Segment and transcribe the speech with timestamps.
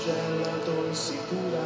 [0.00, 1.64] singela, doce pura.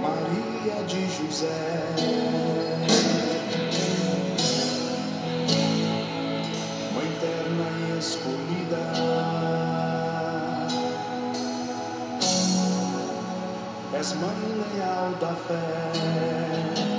[0.00, 1.94] Maria de José,
[6.94, 8.92] Mãe terna e escolhida,
[13.92, 16.89] és mãe leal da fé.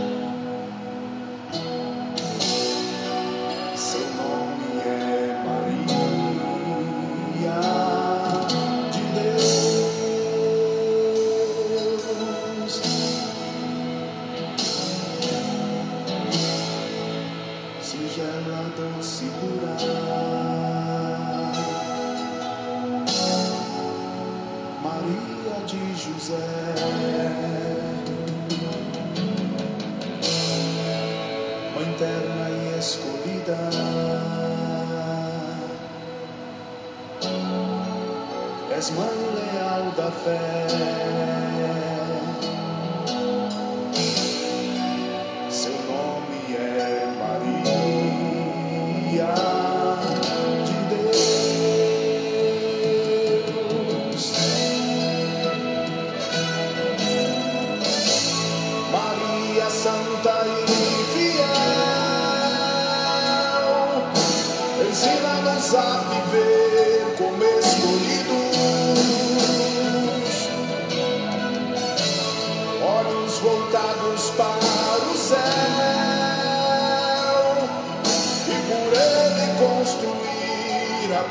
[40.26, 41.21] Leal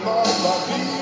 [0.05, 1.00] nova vida.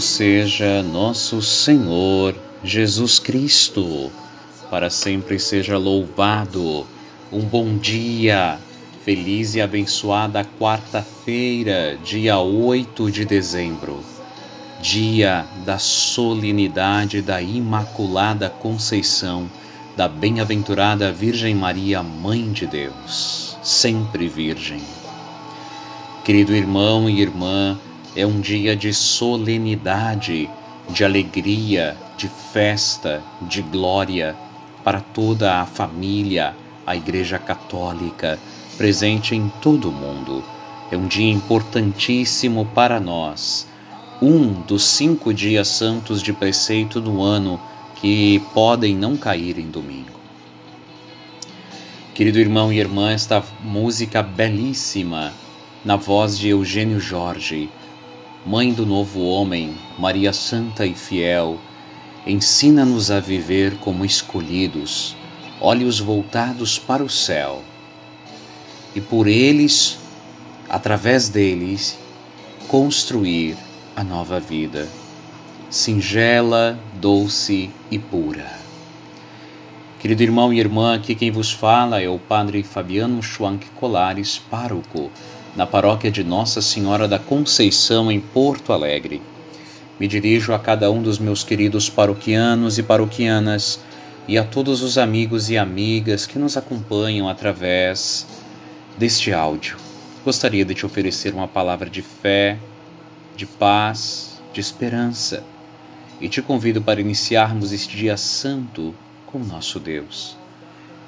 [0.00, 2.34] Seja nosso Senhor
[2.64, 4.10] Jesus Cristo,
[4.70, 6.86] para sempre seja louvado.
[7.30, 8.58] Um bom dia,
[9.04, 14.00] feliz e abençoada quarta-feira, dia 8 de dezembro,
[14.80, 19.48] dia da solenidade da Imaculada Conceição
[19.96, 24.80] da Bem-aventurada Virgem Maria, Mãe de Deus, sempre Virgem.
[26.24, 27.78] Querido irmão e irmã,
[28.16, 30.50] é um dia de solenidade,
[30.88, 34.36] de alegria, de festa, de glória
[34.82, 36.54] para toda a família,
[36.86, 38.38] a Igreja Católica,
[38.76, 40.42] presente em todo o mundo.
[40.90, 43.66] É um dia importantíssimo para nós,
[44.20, 47.60] um dos cinco dias santos de preceito do ano
[47.96, 50.18] que podem não cair em domingo.
[52.14, 55.32] Querido irmão e irmã, esta música belíssima
[55.84, 57.70] na voz de Eugênio Jorge,
[58.44, 61.58] Mãe do Novo Homem, Maria Santa e Fiel,
[62.26, 65.14] ensina-nos a viver como escolhidos,
[65.60, 67.62] olhos voltados para o céu,
[68.96, 69.98] e por eles,
[70.70, 71.98] através deles,
[72.66, 73.58] construir
[73.94, 74.88] a nova vida,
[75.68, 78.50] singela, doce e pura.
[79.98, 85.10] Querido irmão e irmã, aqui quem vos fala é o Padre Fabiano Schwank Colares, pároco
[85.56, 89.20] na paróquia de Nossa Senhora da Conceição, em Porto Alegre.
[89.98, 93.80] Me dirijo a cada um dos meus queridos paroquianos e paroquianas
[94.26, 98.26] e a todos os amigos e amigas que nos acompanham através
[98.96, 99.76] deste áudio.
[100.24, 102.58] Gostaria de te oferecer uma palavra de fé,
[103.36, 105.42] de paz, de esperança
[106.20, 108.94] e te convido para iniciarmos este dia santo
[109.26, 110.36] com nosso Deus.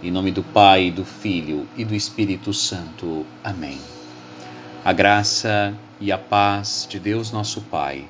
[0.03, 3.25] Em nome do Pai, do Filho e do Espírito Santo.
[3.45, 4.02] Amém.
[4.85, 8.05] A graça e a paz de Deus nosso Pai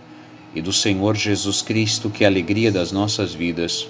[0.55, 3.87] e do Senhor Jesus Cristo, que é a alegria das nossas vidas,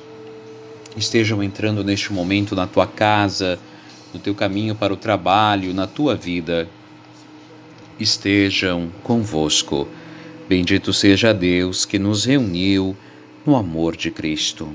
[0.96, 3.56] estejam entrando neste momento na tua casa,
[4.12, 6.68] no teu caminho para o trabalho, na tua vida.
[8.00, 9.86] Estejam convosco.
[10.48, 12.96] Bendito seja Deus que nos reuniu
[13.46, 14.68] no amor de Cristo.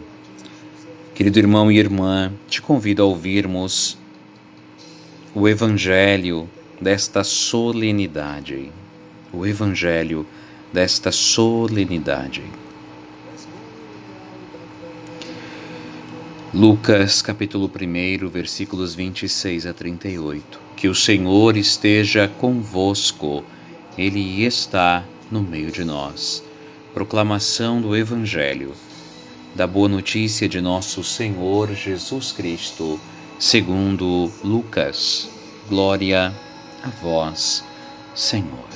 [1.13, 3.97] Querido irmão e irmã, te convido a ouvirmos
[5.35, 8.71] o Evangelho desta solenidade.
[9.33, 10.25] O Evangelho
[10.71, 12.43] desta solenidade.
[16.53, 20.59] Lucas capítulo 1, versículos 26 a 38.
[20.75, 23.43] Que o Senhor esteja convosco,
[23.97, 26.43] Ele está no meio de nós.
[26.93, 28.73] Proclamação do Evangelho,
[29.53, 32.99] da boa notícia de nosso Senhor Jesus Cristo,
[33.37, 35.29] segundo Lucas.
[35.67, 36.33] Glória
[36.87, 37.63] a vós,
[38.15, 38.67] Senhor.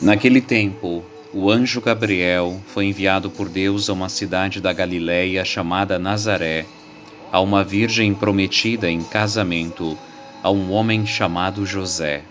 [0.00, 5.98] Naquele tempo, o anjo Gabriel foi enviado por Deus a uma cidade da Galiléia chamada
[5.98, 6.64] Nazaré,
[7.32, 9.98] a uma virgem prometida em casamento
[10.42, 12.22] a um homem chamado José.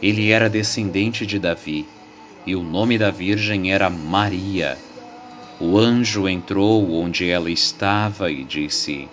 [0.00, 1.86] Ele era descendente de Davi,
[2.46, 4.78] e o nome da virgem era Maria.
[5.60, 9.08] O anjo entrou onde ela estava e disse: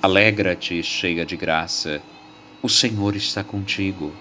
[0.00, 2.02] Alegra-te, cheia de graça
[2.62, 4.12] o Senhor está contigo.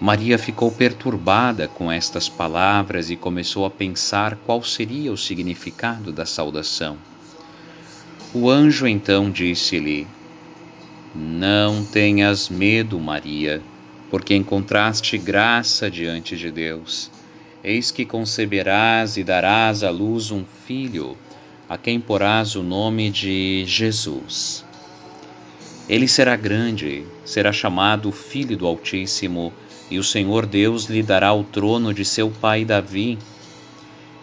[0.00, 6.24] Maria ficou perturbada com estas palavras e começou a pensar qual seria o significado da
[6.24, 6.96] saudação.
[8.32, 10.06] O anjo então disse-lhe:
[11.12, 13.60] Não tenhas medo, Maria,
[14.08, 17.10] porque encontraste graça diante de Deus.
[17.64, 21.16] Eis que conceberás e darás à luz um filho,
[21.68, 24.64] a quem porás o nome de Jesus.
[25.88, 29.52] Ele será grande, será chamado Filho do Altíssimo,
[29.90, 33.18] e o Senhor Deus lhe dará o trono de seu pai Davi.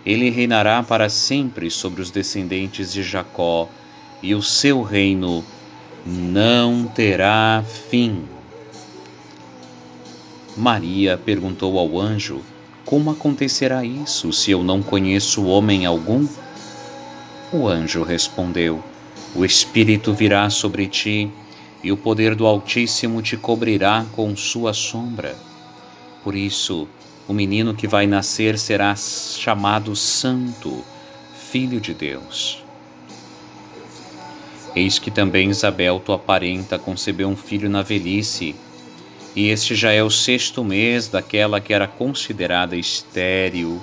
[0.03, 3.69] Ele reinará para sempre sobre os descendentes de Jacó,
[4.23, 5.43] e o seu reino
[6.03, 8.23] não terá fim.
[10.57, 12.41] Maria perguntou ao anjo:
[12.85, 16.27] Como acontecerá isso se eu não conheço homem algum?
[17.53, 18.83] O anjo respondeu:
[19.35, 21.29] O Espírito virá sobre ti
[21.85, 25.35] e o poder do Altíssimo te cobrirá com sua sombra.
[26.23, 26.87] Por isso,
[27.27, 30.83] o menino que vai nascer será chamado Santo,
[31.51, 32.63] Filho de Deus.
[34.75, 38.55] Eis que também Isabel, tua parenta, concebeu um filho na velhice,
[39.35, 43.79] e este já é o sexto mês daquela que era considerada estéril,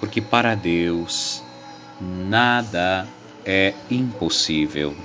[0.00, 1.44] porque para Deus
[2.00, 3.06] nada
[3.44, 4.96] é impossível.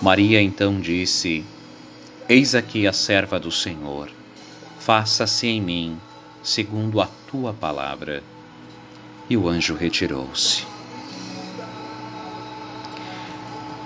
[0.00, 1.44] Maria então disse:
[2.28, 4.10] Eis aqui a serva do Senhor,
[4.78, 5.98] faça-se em mim
[6.42, 8.22] segundo a tua palavra.
[9.28, 10.64] E o anjo retirou-se.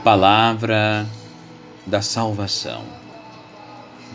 [0.05, 1.07] Palavra
[1.87, 2.85] da salvação.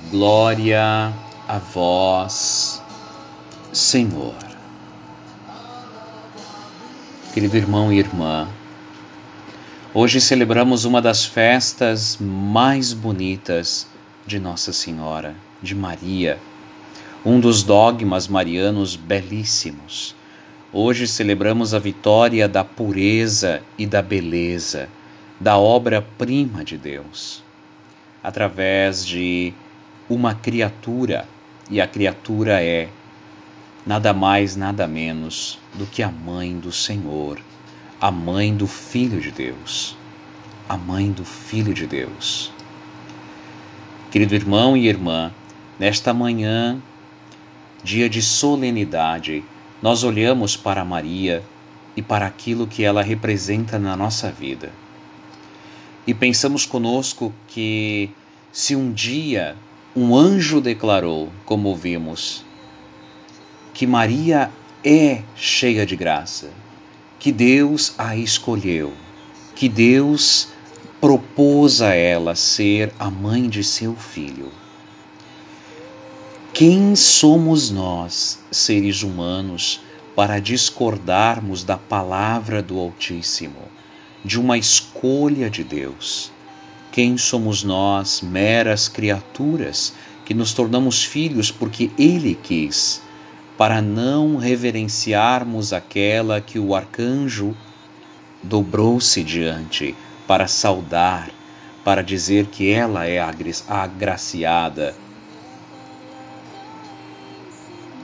[0.10, 1.14] Glória
[1.48, 2.82] a vós,
[3.74, 4.36] Senhor.
[7.34, 8.48] Querido irmão e irmã,
[10.00, 13.88] Hoje celebramos uma das festas mais bonitas
[14.28, 16.38] de Nossa Senhora, de Maria,
[17.26, 20.16] um dos dogmas marianos belíssimos.
[20.72, 24.88] Hoje celebramos a vitória da pureza e da beleza,
[25.40, 27.44] da obra-prima de Deus,
[28.24, 29.52] através de
[30.08, 31.28] uma criatura,
[31.72, 32.88] e a criatura é
[33.84, 37.40] nada mais, nada menos do que a mãe do Senhor
[38.00, 39.98] a mãe do Filho de Deus.
[40.70, 42.52] A mãe do Filho de Deus.
[44.12, 45.32] Querido irmão e irmã,
[45.80, 46.80] nesta manhã,
[47.84, 49.44] dia de solenidade,
[49.82, 51.44] nós olhamos para Maria
[51.96, 54.72] e para aquilo que ela representa na nossa vida.
[56.06, 58.12] E pensamos conosco que
[58.52, 59.56] se um dia
[59.96, 62.46] um anjo declarou, como vimos,
[63.74, 64.52] que Maria
[64.84, 66.52] é cheia de graça,
[67.20, 68.94] que Deus a escolheu,
[69.56, 70.50] que Deus
[71.02, 74.52] propôs a ela ser a mãe de seu filho.
[76.54, 79.80] Quem somos nós, seres humanos,
[80.16, 83.62] para discordarmos da palavra do Altíssimo,
[84.26, 86.32] de uma escolha de Deus?
[86.92, 89.94] Quem somos nós, meras criaturas,
[90.26, 93.02] que nos tornamos filhos porque Ele quis?
[93.58, 97.56] Para não reverenciarmos aquela que o arcanjo
[98.44, 99.96] dobrou-se diante
[100.28, 101.30] para saudar,
[101.84, 103.20] para dizer que ela é
[103.68, 104.96] agraciada.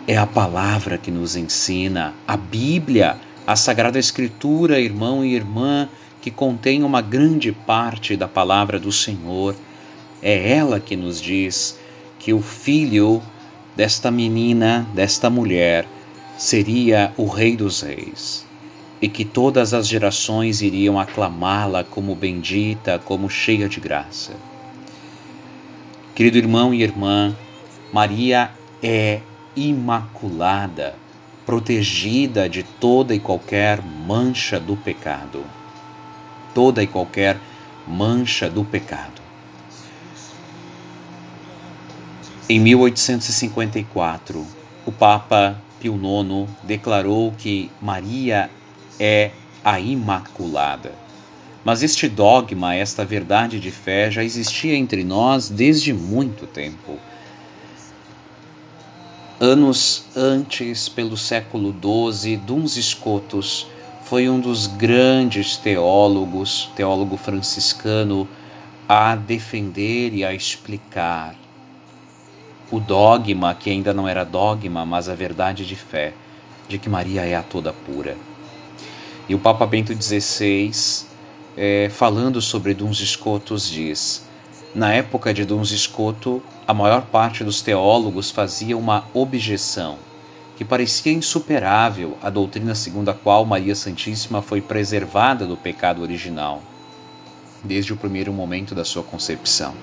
[0.08, 3.18] é a palavra que nos ensina, a Bíblia,
[3.48, 5.88] a Sagrada Escritura, irmão e irmã,
[6.22, 9.56] que contém uma grande parte da palavra do Senhor.
[10.22, 11.80] É ela que nos diz
[12.20, 13.22] que o filho
[13.76, 15.88] desta menina, desta mulher,
[16.38, 18.46] seria o Rei dos Reis
[19.02, 24.34] e que todas as gerações iriam aclamá-la como bendita, como cheia de graça.
[26.16, 27.36] Querido irmão e irmã,
[27.92, 28.52] Maria
[28.82, 29.20] é
[29.56, 30.96] imaculada,
[31.46, 35.44] protegida de toda e qualquer mancha do pecado.
[36.54, 37.38] Toda e qualquer
[37.88, 39.23] mancha do pecado.
[42.50, 44.46] Em 1854,
[44.86, 48.50] o Papa Pio IX declarou que Maria
[49.00, 49.32] é
[49.64, 50.94] a Imaculada.
[51.64, 57.00] Mas este dogma, esta verdade de fé já existia entre nós desde muito tempo.
[59.40, 63.66] Anos antes, pelo século XII, Duns Scotus
[64.04, 68.28] foi um dos grandes teólogos, teólogo franciscano,
[68.88, 71.36] a defender e a explicar
[72.72, 76.14] o dogma, que ainda não era dogma, mas a verdade de fé,
[76.68, 78.18] de que Maria é a toda pura.
[79.28, 80.72] E o Papa Bento XVI,
[81.56, 84.26] é, falando sobre Duns Scotus, diz:
[84.74, 89.98] Na época de Duns Scotus, a maior parte dos teólogos fazia uma objeção
[90.56, 96.62] que parecia insuperável à doutrina segundo a qual Maria Santíssima foi preservada do pecado original,
[97.64, 99.74] desde o primeiro momento da sua concepção.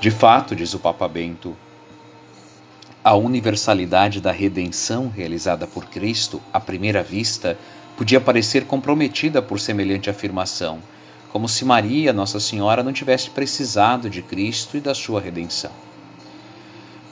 [0.00, 1.56] De fato, diz o Papa Bento,
[3.02, 7.58] a universalidade da redenção realizada por Cristo, à primeira vista,
[7.96, 10.80] podia parecer comprometida por semelhante afirmação,
[11.32, 15.70] como se Maria, Nossa Senhora, não tivesse precisado de Cristo e da sua redenção.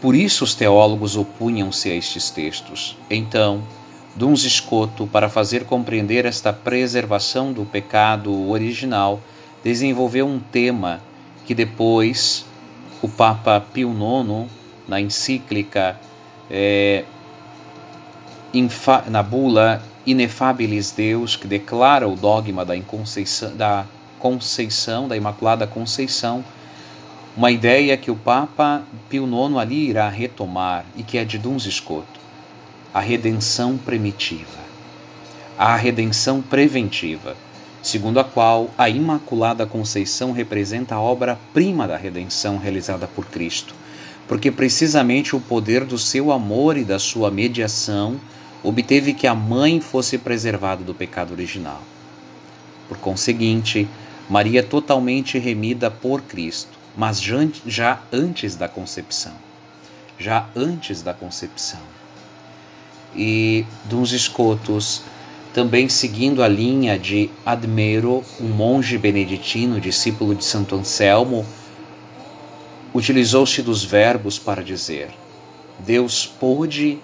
[0.00, 2.98] Por isso os teólogos opunham-se a estes textos.
[3.08, 3.62] Então,
[4.14, 9.20] Duns Scoto, para fazer compreender esta preservação do pecado original,
[9.62, 11.00] desenvolveu um tema
[11.46, 12.44] que depois
[13.04, 14.50] o Papa Pio IX,
[14.88, 16.00] na encíclica,
[16.50, 17.04] é,
[19.10, 22.72] na bula Inefabilis Deus, que declara o dogma da,
[23.54, 23.84] da
[24.18, 26.42] Conceição, da Imaculada Conceição,
[27.36, 31.64] uma ideia que o Papa Pio IX ali irá retomar e que é de Duns
[31.64, 32.18] Scoto,
[32.94, 34.64] a redenção primitiva,
[35.58, 37.36] a redenção preventiva,
[37.84, 43.74] segundo a qual a Imaculada Conceição representa a obra-prima da redenção realizada por Cristo,
[44.26, 48.18] porque precisamente o poder do seu amor e da sua mediação
[48.62, 51.82] obteve que a mãe fosse preservada do pecado original.
[52.88, 53.86] Por conseguinte,
[54.30, 59.34] Maria é totalmente remida por Cristo, mas já antes da concepção.
[60.18, 61.80] Já antes da concepção.
[63.14, 65.02] E dos escotos,
[65.54, 71.46] também seguindo a linha de Admero, um monge beneditino, discípulo de Santo Anselmo,
[72.92, 75.08] utilizou-se dos verbos para dizer:
[75.78, 76.98] Deus pôde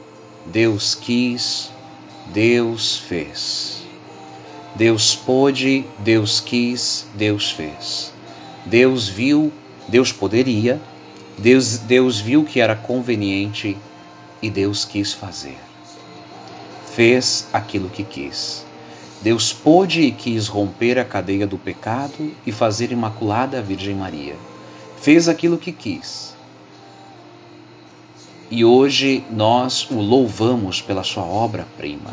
[0.47, 1.71] Deus quis,
[2.33, 3.83] Deus fez.
[4.75, 8.12] Deus pôde, Deus quis, Deus fez.
[8.64, 9.52] Deus viu,
[9.88, 10.80] Deus poderia,
[11.38, 13.76] Deus, Deus viu que era conveniente
[14.40, 15.70] e Deus quis fazer.
[17.00, 18.62] Fez aquilo que quis.
[19.23, 24.37] Deus pôde e quis romper a cadeia do pecado e fazer imaculada a Virgem Maria.
[25.00, 26.35] Fez aquilo que quis
[28.50, 32.12] e hoje nós o louvamos pela sua obra-prima.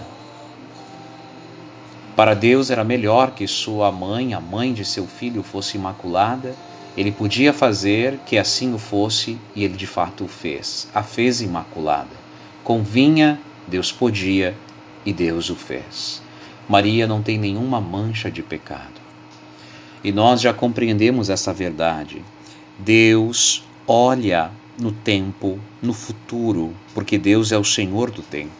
[2.16, 6.56] Para Deus era melhor que sua mãe, a mãe de seu filho, fosse imaculada.
[6.96, 10.88] Ele podia fazer que assim o fosse e ele de fato o fez.
[10.96, 12.16] A fez imaculada.
[12.64, 14.56] Convinha, Deus podia
[15.08, 16.22] e Deus o fez.
[16.68, 19.00] Maria não tem nenhuma mancha de pecado.
[20.04, 22.22] E nós já compreendemos essa verdade.
[22.78, 28.52] Deus olha no tempo, no futuro, porque Deus é o Senhor do tempo.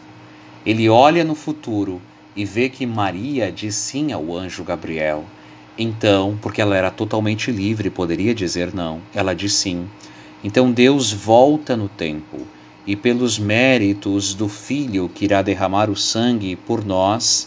[0.64, 2.00] Ele olha no futuro
[2.34, 5.26] e vê que Maria diz sim ao anjo Gabriel.
[5.76, 9.86] Então, porque ela era totalmente livre, poderia dizer não, ela diz sim.
[10.42, 12.46] Então Deus volta no tempo
[12.88, 17.46] e, pelos méritos do Filho que irá derramar o sangue por nós,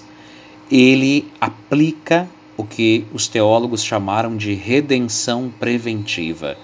[0.69, 6.55] ele aplica o que os teólogos chamaram de redenção preventiva.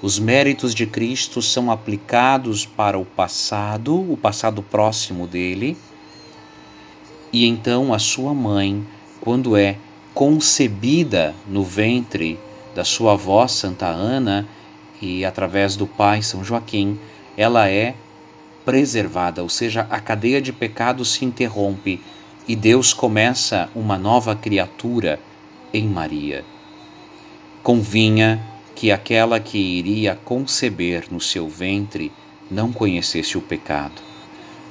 [0.00, 5.76] Os méritos de Cristo são aplicados para o passado, o passado próximo dele,
[7.32, 8.86] e então a sua mãe,
[9.20, 9.76] quando é
[10.14, 12.38] concebida no ventre
[12.76, 14.46] da sua avó Santa Ana
[15.02, 16.96] e através do pai São Joaquim,
[17.36, 17.96] ela é
[18.64, 22.00] preservada, ou seja, a cadeia de pecado se interrompe
[22.46, 25.20] e Deus começa uma nova criatura
[25.72, 26.44] em Maria.
[27.62, 32.10] Convinha que aquela que iria conceber no seu ventre
[32.50, 34.02] não conhecesse o pecado,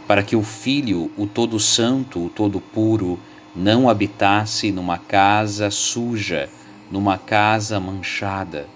[0.08, 3.20] para que o Filho, o Todo Santo, o Todo Puro,
[3.56, 6.50] não habitasse numa casa suja,
[6.92, 8.68] numa casa manchada,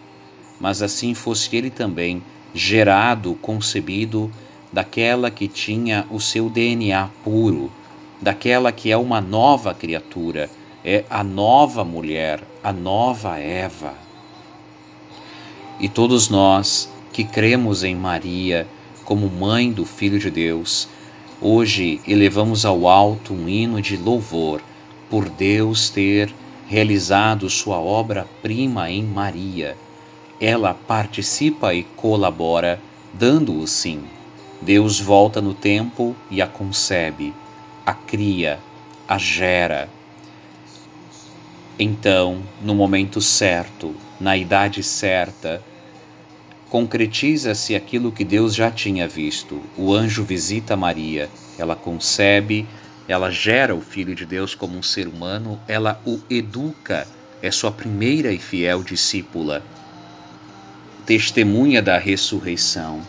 [0.60, 2.22] mas assim fosse ele também
[2.54, 4.32] gerado, concebido
[4.74, 7.72] daquela que tinha o seu DNA puro,
[8.20, 10.50] daquela que é uma nova criatura,
[10.84, 13.94] é a nova mulher, a nova Eva.
[15.80, 18.68] E todos nós que cremos em Maria
[19.06, 20.88] como mãe do Filho de Deus,
[21.40, 24.60] hoje elevamos ao alto um hino de louvor
[25.10, 26.34] por Deus ter
[26.68, 29.78] realizado sua obra-prima em Maria.
[30.42, 32.82] Ela participa e colabora,
[33.14, 34.02] dando o sim.
[34.64, 37.34] Deus volta no tempo e a concebe,
[37.86, 38.62] a cria,
[39.06, 39.90] a gera.
[41.78, 45.62] Então, no momento certo, na idade certa,
[46.70, 49.62] concretiza-se aquilo que Deus já tinha visto.
[49.78, 51.30] O anjo visita Maria,
[51.60, 52.66] ela concebe,
[53.06, 57.06] ela gera o Filho de Deus como um ser humano, ela o educa,
[57.42, 59.62] é sua primeira e fiel discípula,
[61.06, 63.02] testemunha da ressurreição,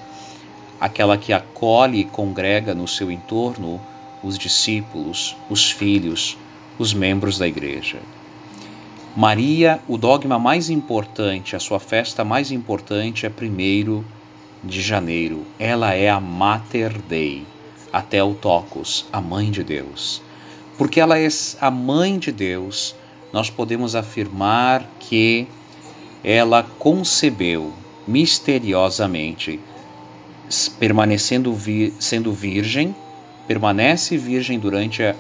[0.81, 3.81] aquela que acolhe e congrega no seu entorno
[4.23, 6.37] os discípulos, os filhos,
[6.79, 7.99] os membros da igreja.
[9.17, 14.03] Maria, o dogma mais importante, a sua festa mais importante é 1
[14.65, 15.47] de janeiro.
[15.59, 17.47] Ela é a Mater Dei,
[17.93, 20.21] a Theotokos, a Mãe de Deus.
[20.77, 21.29] Porque ela é
[21.61, 22.97] a Mãe de Deus,
[23.33, 25.47] nós podemos afirmar que
[26.25, 27.73] ela concebeu
[28.09, 29.61] misteriosamente,
[30.79, 31.57] permanecendo
[31.99, 32.95] sendo virgem,
[33.47, 35.15] permanece virgem durante a,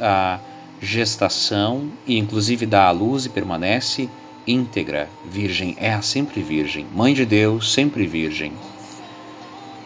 [0.00, 0.40] a
[0.80, 4.08] gestação e inclusive dá à luz e permanece
[4.46, 8.52] íntegra, virgem, é a sempre virgem, mãe de Deus, sempre virgem.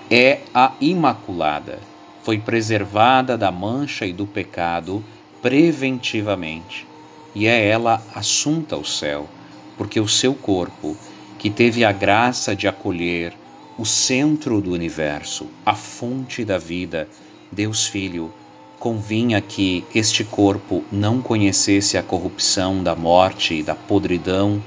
[0.08, 1.80] É a imaculada,
[2.22, 5.02] foi preservada da mancha e do pecado
[5.40, 6.86] preventivamente,
[7.34, 9.28] e é ela assunta ao céu,
[9.76, 10.96] porque o seu corpo,
[11.38, 13.32] que teve a graça de acolher
[13.78, 17.08] o centro do universo, a fonte da vida,
[17.50, 18.32] Deus Filho,
[18.78, 24.62] convinha que este corpo não conhecesse a corrupção da morte da podridão,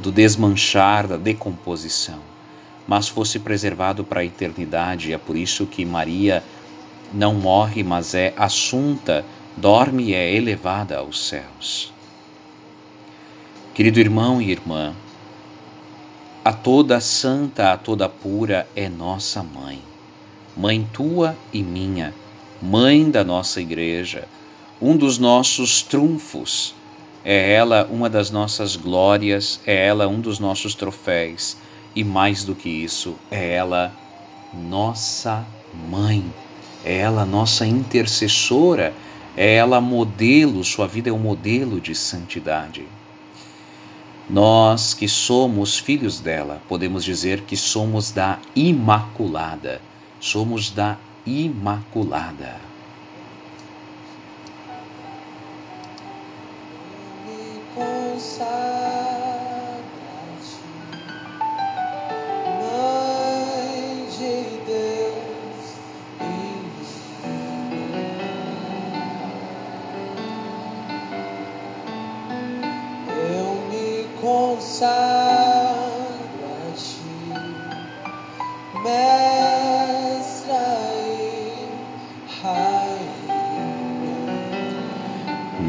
[0.00, 2.18] do desmanchar, da decomposição,
[2.86, 5.12] mas fosse preservado para a eternidade.
[5.12, 6.42] É por isso que Maria
[7.14, 9.24] não morre, mas é assunta,
[9.56, 11.92] dorme e é elevada aos céus.
[13.74, 14.94] Querido irmão e irmã,
[16.44, 19.80] a toda santa, a toda pura é nossa mãe,
[20.56, 22.12] mãe tua e minha
[22.60, 24.28] mãe da nossa igreja,
[24.80, 26.74] um dos nossos trunfos.
[27.24, 31.56] É ela uma das nossas glórias, é ela um dos nossos troféus,
[31.94, 33.92] e mais do que isso, é ela
[34.52, 35.44] nossa
[35.88, 36.24] mãe,
[36.84, 38.92] é ela nossa intercessora,
[39.36, 42.84] é ela modelo, sua vida é um modelo de santidade.
[44.30, 49.80] Nós que somos filhos dela, podemos dizer que somos da Imaculada,
[50.20, 52.72] somos da Imaculada.
[57.76, 59.11] Mãe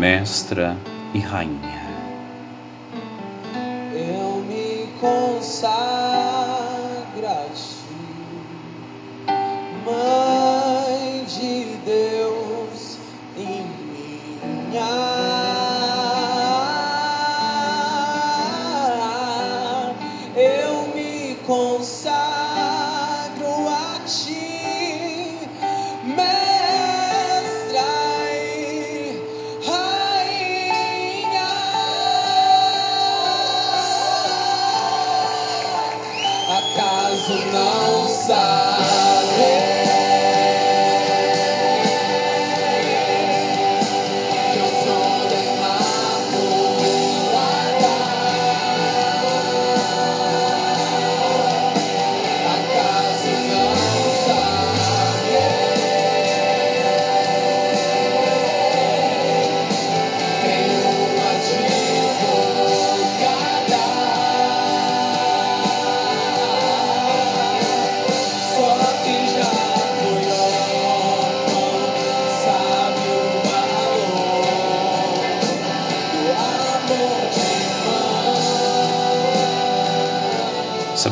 [0.03, 0.77] mestra
[1.13, 1.81] e rainha.
[3.93, 6.02] Eu me consagro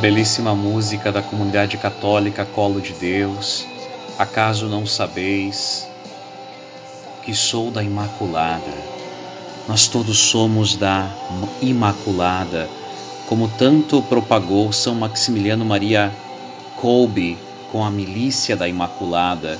[0.02, 3.68] belíssima música da comunidade católica Colo de Deus.
[4.18, 5.88] Acaso não sabeis
[7.24, 8.74] que sou da Imaculada?
[9.68, 11.08] Nós todos somos da
[11.62, 12.68] Imaculada,
[13.28, 16.12] como tanto propagou São Maximiliano Maria
[16.78, 17.38] Kolbe
[17.72, 19.60] com a milícia da Imaculada.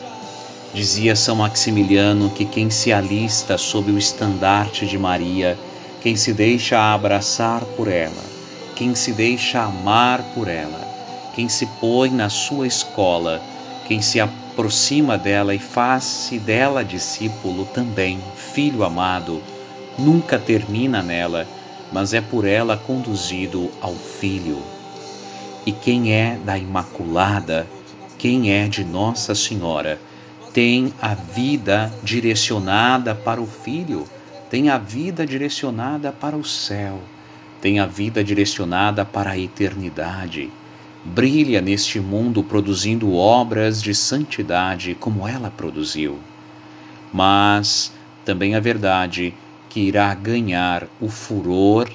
[0.74, 5.56] Dizia São Maximiliano que quem se alista sob o estandarte de Maria,
[6.02, 8.31] quem se deixa abraçar por ela,
[8.82, 10.82] quem se deixa amar por ela,
[11.36, 13.40] quem se põe na sua escola,
[13.88, 19.40] quem se aproxima dela e faz-se dela discípulo também, filho amado,
[20.00, 21.48] nunca termina nela,
[21.94, 24.64] mas é por ela conduzido ao Filho.
[25.64, 27.68] E quem é da Imaculada,
[28.18, 30.02] quem é de Nossa Senhora,
[30.54, 34.08] tem a vida direcionada para o Filho,
[34.50, 37.00] tem a vida direcionada para o céu
[37.62, 40.50] tem a vida direcionada para a eternidade.
[41.06, 46.20] Brilha neste mundo produzindo obras de santidade como ela produziu.
[47.14, 47.94] Mas
[48.26, 49.34] também é verdade
[49.70, 51.88] que irá ganhar o furor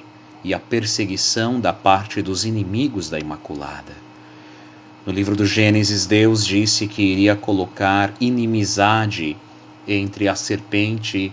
[0.43, 3.93] e a perseguição da parte dos inimigos da Imaculada.
[5.05, 9.37] No livro do Gênesis, Deus disse que iria colocar inimizade
[9.87, 11.33] entre a serpente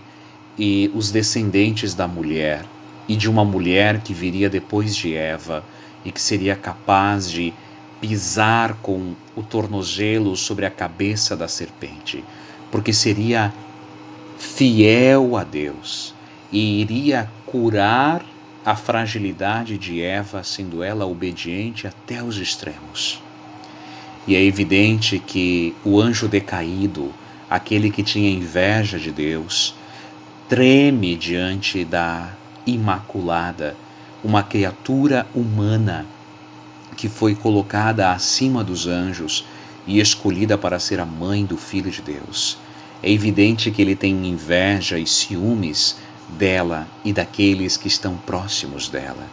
[0.58, 2.64] e os descendentes da mulher
[3.08, 5.64] e de uma mulher que viria depois de Eva
[6.04, 7.52] e que seria capaz de
[8.00, 12.22] pisar com o tornozelo sobre a cabeça da serpente,
[12.70, 13.52] porque seria
[14.38, 16.14] fiel a Deus
[16.52, 18.24] e iria curar
[18.64, 23.22] a fragilidade de Eva, sendo ela obediente até os extremos.
[24.26, 27.12] E é evidente que o anjo decaído,
[27.50, 29.74] aquele que tinha inveja de Deus,
[30.48, 32.32] treme diante da
[32.66, 33.76] imaculada,
[34.22, 36.06] uma criatura humana
[36.96, 39.44] que foi colocada acima dos anjos
[39.86, 42.56] e escolhida para ser a mãe do Filho de Deus.
[43.02, 45.96] É evidente que ele tem inveja e ciúmes
[46.28, 49.26] dela e daqueles que estão próximos dela.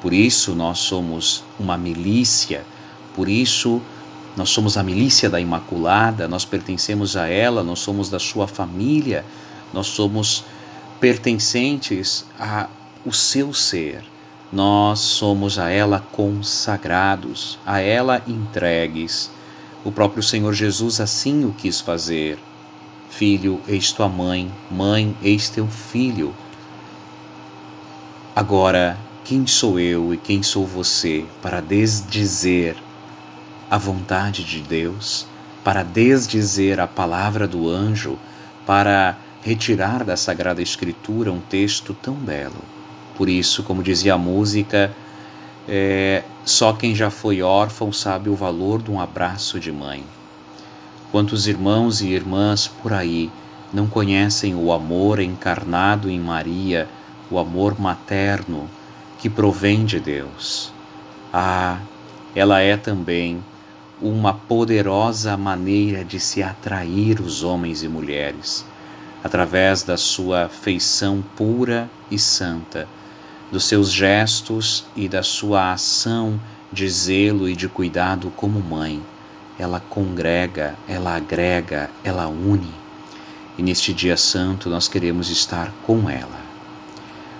[0.00, 2.64] Por isso nós somos uma milícia,
[3.14, 3.82] por isso
[4.36, 9.24] nós somos a milícia da Imaculada, nós pertencemos a ela, nós somos da sua família,
[9.72, 10.44] nós somos
[11.02, 14.04] pertencentes ao seu ser.
[14.52, 19.28] Nós somos a ela consagrados, a ela entregues.
[19.84, 22.38] O próprio Senhor Jesus assim o quis fazer.
[23.10, 26.32] Filho, eis tua mãe, mãe, eis teu filho.
[28.36, 32.76] Agora, quem sou eu e quem sou você para desdizer
[33.68, 35.26] a vontade de Deus,
[35.64, 38.16] para desdizer a palavra do anjo,
[38.64, 42.62] para retirar da Sagrada Escritura um texto tão belo.
[43.16, 44.94] Por isso, como dizia a música,
[45.68, 50.04] é, só quem já foi órfão sabe o valor de um abraço de mãe.
[51.10, 53.30] Quantos irmãos e irmãs por aí
[53.72, 56.88] não conhecem o amor encarnado em Maria,
[57.30, 58.70] o amor materno
[59.18, 60.72] que provém de Deus?
[61.32, 61.80] Ah,
[62.34, 63.42] ela é também
[64.00, 68.64] uma poderosa maneira de se atrair os homens e mulheres
[69.22, 72.88] através da sua feição pura e santa,
[73.50, 76.40] dos seus gestos e da sua ação
[76.72, 79.00] de zelo e de cuidado como mãe.
[79.58, 82.72] Ela congrega, ela agrega, ela une.
[83.58, 86.40] E neste dia santo nós queremos estar com ela.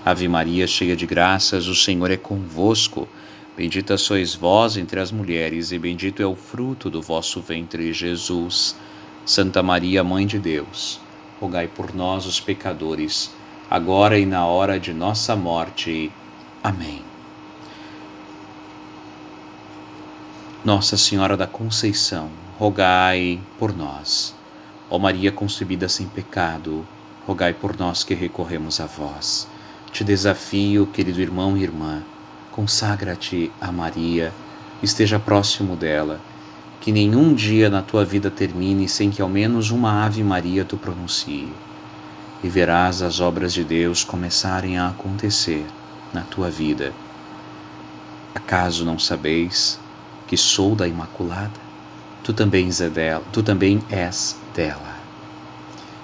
[0.04, 3.08] Ave Maria, cheia de graças, o Senhor é convosco.
[3.56, 8.76] Bendita sois vós entre as mulheres, e bendito é o fruto do vosso ventre, Jesus.
[9.24, 11.00] Santa Maria, Mãe de Deus
[11.42, 13.32] rogai por nós, os pecadores,
[13.68, 16.12] agora e na hora de nossa morte.
[16.62, 17.02] Amém.
[20.64, 24.32] Nossa Senhora da Conceição, rogai por nós.
[24.88, 26.86] Ó Maria concebida sem pecado,
[27.26, 29.48] rogai por nós que recorremos a vós.
[29.90, 32.04] Te desafio, querido irmão e irmã,
[32.52, 34.32] consagra-te a Maria,
[34.80, 36.20] esteja próximo dela
[36.82, 40.76] que nenhum dia na tua vida termine sem que ao menos uma Ave Maria tu
[40.76, 41.48] pronuncie.
[42.42, 45.64] E verás as obras de Deus começarem a acontecer
[46.12, 46.92] na tua vida.
[48.34, 49.78] Acaso não sabeis
[50.26, 51.60] que sou da Imaculada?
[52.24, 54.96] Tu também és dela, tu também és dela.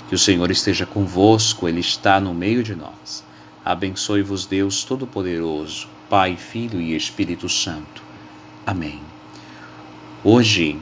[0.09, 3.25] Que o Senhor esteja convosco, Ele está no meio de nós.
[3.64, 8.01] Abençoe-vos Deus Todo-Poderoso, Pai, Filho e Espírito Santo.
[8.64, 9.08] Amém.
[10.25, 10.77] Hoje,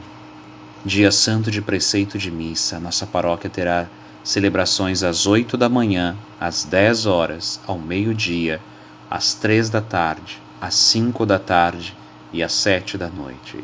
[0.83, 3.87] dia santo de preceito de missa, nossa paróquia terá
[4.25, 8.63] celebrações às 8 da manhã, às 10 horas, ao meio-dia,
[9.11, 11.95] às 3 da tarde, às 5 da tarde
[12.33, 13.63] e às sete da noite.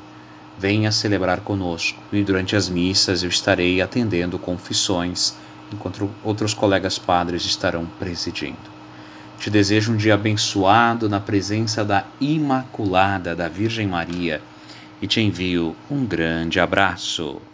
[0.58, 5.32] Venha celebrar conosco e durante as missas eu estarei atendendo confissões,
[5.72, 8.70] enquanto outros colegas padres estarão presidindo.
[9.38, 14.42] Te desejo um dia abençoado na presença da Imaculada da Virgem Maria
[15.02, 17.51] e te envio um grande abraço.